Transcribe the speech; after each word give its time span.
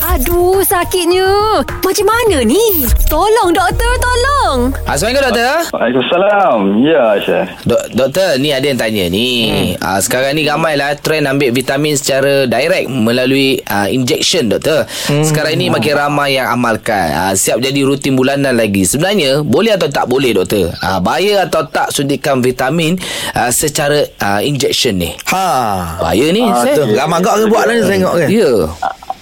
Aduh, 0.00 0.64
sakitnya. 0.64 1.60
Macam 1.60 2.06
mana 2.08 2.40
ni? 2.40 2.88
Tolong, 3.04 3.52
doktor, 3.52 3.92
tolong. 4.00 4.72
Assalamualaikum 4.88 5.28
doktor. 5.28 5.52
Waalaikumsalam. 5.76 6.58
Ya, 6.80 7.04
Syah. 7.20 7.44
Dok, 7.68 7.82
doktor, 7.92 8.40
ni 8.40 8.48
ada 8.48 8.64
yang 8.64 8.80
tanya 8.80 9.04
ni. 9.12 9.28
Hmm. 9.76 9.84
Uh, 9.84 10.00
sekarang 10.00 10.40
ni 10.40 10.48
ramailah 10.48 10.96
trend 11.04 11.28
ambil 11.28 11.52
vitamin 11.52 12.00
secara 12.00 12.48
direct 12.48 12.88
melalui 12.88 13.60
uh, 13.68 13.92
injection 13.92 14.48
doktor. 14.48 14.88
Hmm. 15.04 15.20
Sekarang 15.20 15.60
ni 15.60 15.68
makin 15.68 15.92
ramai 15.92 16.40
yang 16.40 16.48
amalkan. 16.48 17.12
Uh, 17.12 17.32
siap 17.36 17.60
jadi 17.60 17.84
rutin 17.84 18.16
bulanan 18.16 18.56
lagi. 18.56 18.88
Sebenarnya 18.88 19.44
boleh 19.44 19.76
atau 19.76 19.92
tak 19.92 20.08
boleh 20.08 20.32
doktor? 20.32 20.72
Uh, 20.80 20.96
bahaya 21.04 21.44
atau 21.44 21.68
tak 21.68 21.92
suntikan 21.92 22.40
vitamin 22.40 22.96
uh, 23.36 23.52
secara 23.52 24.08
uh, 24.24 24.40
injection 24.40 24.96
ni? 24.96 25.12
Ha. 25.28 25.44
Bahaya 26.00 26.32
ni. 26.32 26.48
Ah, 26.48 26.64
saya. 26.64 26.88
Ramai 26.88 27.20
gak 27.20 27.36
ke 27.36 27.44
buat 27.52 27.64
lah 27.68 27.74
ni 27.76 27.82
saya 27.84 27.92
tengok 28.00 28.14
kan. 28.16 28.28
Ya. 28.32 28.52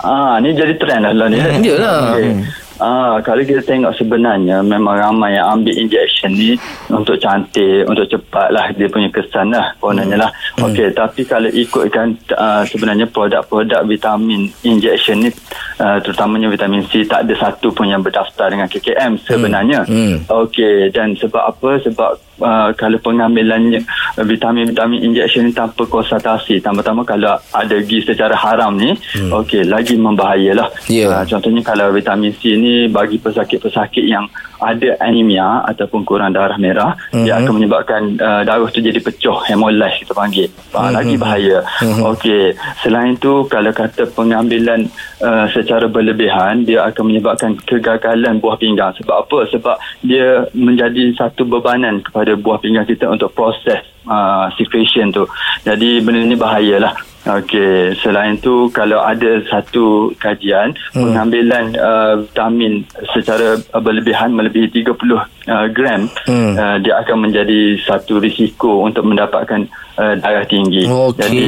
Ah, 0.03 0.39
ni 0.39 0.55
jadi 0.55 0.75
trend 0.79 1.03
dah 1.07 1.13
lah 1.15 1.27
ni. 1.27 1.39
Hmm, 1.49 1.65
iyalah. 1.65 1.99
Okay. 2.15 2.33
Ah, 2.79 3.19
kalau 3.27 3.43
kita 3.43 3.59
tengok 3.67 3.91
sebenarnya 3.99 4.63
memang 4.63 4.95
ramai 4.95 5.35
yang 5.35 5.59
ambil 5.59 5.75
injection 5.75 6.31
ni 6.31 6.55
untuk 6.87 7.19
cantik, 7.19 7.83
untuk 7.91 8.07
cepat 8.07 8.55
lah 8.55 8.71
dia 8.71 8.87
punya 8.87 9.11
kesan 9.11 9.51
lah 9.51 9.75
kononnya 9.83 10.15
lah. 10.15 10.31
Hmm. 10.55 10.71
Okey, 10.71 10.95
tapi 10.95 11.27
kalau 11.27 11.51
ikutkan 11.51 12.15
uh, 12.39 12.63
sebenarnya 12.71 13.11
produk-produk 13.11 13.83
vitamin 13.83 14.47
injection 14.63 15.27
ni 15.27 15.31
uh, 15.83 15.99
terutamanya 15.99 16.47
vitamin 16.47 16.87
C 16.87 17.03
tak 17.03 17.27
ada 17.27 17.35
satu 17.35 17.75
pun 17.75 17.91
yang 17.91 17.99
berdaftar 17.99 18.47
dengan 18.47 18.71
KKM 18.71 19.27
sebenarnya. 19.27 19.83
Hmm. 19.83 20.23
Okey, 20.31 20.95
dan 20.95 21.19
sebab 21.19 21.51
apa? 21.51 21.83
Sebab 21.83 22.28
uh, 22.43 22.75
kalau 22.75 22.99
pengambilannya 22.99 23.81
uh, 24.19 24.25
vitamin-vitamin 24.27 25.07
injection 25.07 25.47
ni 25.47 25.53
tanpa 25.55 25.87
konsultasi, 25.87 26.59
tambah-tambah 26.59 27.07
kalau 27.07 27.39
ada 27.55 27.75
pergi 27.79 28.03
secara 28.03 28.35
haram 28.35 28.75
ni, 28.75 28.93
hmm. 28.93 29.31
okey, 29.45 29.65
lagi 29.71 29.95
membahayalah. 29.95 30.69
Ya. 30.91 31.09
Uh, 31.09 31.25
contohnya 31.25 31.63
kalau 31.63 31.95
vitamin 31.95 32.35
C 32.37 32.59
ni 32.59 32.91
bagi 32.91 33.17
pesakit-pesakit 33.23 34.03
yang 34.03 34.27
ada 34.59 34.99
anemia 34.99 35.63
ataupun 35.71 36.03
kurang 36.03 36.35
darah 36.35 36.59
merah, 36.59 36.99
mm-hmm. 37.15 37.23
dia 37.23 37.39
akan 37.39 37.53
menyebabkan 37.63 38.03
uh, 38.19 38.43
darah 38.43 38.67
tu 38.67 38.83
jadi 38.83 38.99
pecah, 38.99 39.47
hemolyze 39.47 40.03
kita 40.03 40.11
panggil. 40.11 40.51
Uh, 40.75 40.89
Mhm. 40.89 40.95
Lagi 40.99 41.15
bahaya. 41.21 41.59
Mhm. 41.85 42.03
Okey, 42.17 42.45
selain 42.83 43.15
tu 43.23 43.47
kalau 43.47 43.71
kata 43.71 44.09
pengambilan 44.17 44.91
uh, 45.23 45.47
secara 45.55 45.87
berlebihan, 45.87 46.67
dia 46.67 46.89
akan 46.91 47.05
menyebabkan 47.07 47.55
kegagalan 47.69 48.43
buah 48.43 48.59
pinggang. 48.59 48.91
Sebab 48.99 49.15
apa? 49.15 49.39
Sebab 49.53 49.77
dia 50.03 50.49
menjadi 50.57 51.15
satu 51.15 51.47
bebanan 51.47 52.03
kepada 52.03 52.28
buah 52.37 52.61
pinggang 52.61 52.85
kita 52.85 53.09
untuk 53.09 53.33
proses 53.33 53.81
uh, 54.05 54.51
secretion 54.59 55.09
tu. 55.15 55.25
Jadi 55.65 56.05
benda 56.05 56.27
ni 56.27 56.37
bahayalah. 56.37 56.93
Okey, 57.29 57.93
selain 58.01 58.41
tu 58.41 58.73
kalau 58.73 59.05
ada 59.05 59.45
satu 59.53 60.09
kajian 60.17 60.73
hmm. 60.97 61.05
pengambilan 61.05 61.65
uh, 61.77 62.25
vitamin 62.25 62.89
secara 63.13 63.61
berlebihan 63.77 64.33
melebihi 64.33 64.73
30 64.73 64.97
uh, 64.97 65.69
gram 65.69 66.09
Hmm. 66.25 66.57
uh, 66.57 66.77
dia 66.81 67.01
akan 67.05 67.29
menjadi 67.29 67.77
satu 67.85 68.21
risiko 68.21 68.85
untuk 68.85 69.05
mendapatkan 69.05 69.69
uh, 69.99 70.15
darah 70.21 70.47
tinggi. 70.49 70.87
Okey. 70.89 71.19
Jadi 71.21 71.47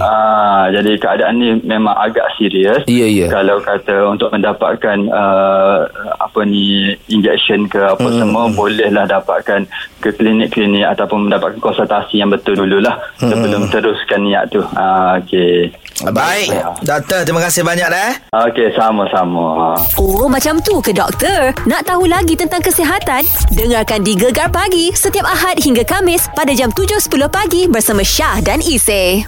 uh, 0.00 0.64
jadi 0.72 0.92
keadaan 1.00 1.34
ni 1.38 1.48
memang 1.62 1.94
agak 1.96 2.26
serius. 2.36 2.82
Ya, 2.90 3.06
ya. 3.08 3.30
Kalau 3.30 3.62
kata 3.62 4.10
untuk 4.10 4.28
mendapatkan 4.34 4.98
uh, 5.08 5.86
apa 6.18 6.40
ni 6.44 6.92
injection 7.08 7.70
ke 7.70 7.78
apa 7.78 8.04
hmm. 8.04 8.18
semua 8.20 8.44
bolehlah 8.52 9.06
dapatkan 9.08 9.64
ke 10.02 10.12
klinik-klinik 10.12 10.84
ataupun 10.96 11.30
mendapatkan 11.30 11.60
konsultasi 11.62 12.20
yang 12.20 12.28
betul 12.32 12.58
dululah 12.58 12.98
hmm. 13.22 13.30
sebelum 13.30 13.62
teruskan 13.70 14.26
niat 14.26 14.50
tu. 14.50 14.60
Uh, 14.74 15.05
okey. 15.14 15.70
Baik. 16.06 16.52
Doktor, 16.82 17.24
terima 17.24 17.40
kasih 17.40 17.62
banyak 17.62 17.88
dah. 17.88 18.02
eh. 18.06 18.14
Okey, 18.44 18.68
sama-sama. 18.72 19.72
Oh, 19.96 20.26
macam 20.26 20.60
tu 20.60 20.78
ke 20.78 20.92
doktor? 20.92 21.56
Nak 21.64 21.82
tahu 21.84 22.04
lagi 22.04 22.34
tentang 22.34 22.60
kesihatan? 22.60 23.24
Dengarkan 23.50 24.02
di 24.02 24.12
Gegar 24.12 24.50
Pagi 24.50 24.92
setiap 24.92 25.24
Ahad 25.24 25.56
hingga 25.56 25.82
Kamis 25.82 26.28
pada 26.32 26.52
jam 26.52 26.68
7.10 26.68 27.08
pagi 27.28 27.64
bersama 27.64 28.02
Syah 28.02 28.40
dan 28.40 28.60
Isy. 28.60 29.24